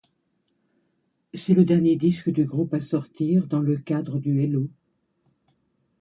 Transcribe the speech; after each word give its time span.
C'est 1.35 1.53
le 1.53 1.63
dernier 1.63 1.95
disque 1.95 2.31
du 2.31 2.45
groupe 2.45 2.73
à 2.73 2.79
sortir 2.79 3.45
dans 3.45 3.59
le 3.59 3.77
cadre 3.77 4.17
du 4.17 4.41
Hello! 4.43 4.67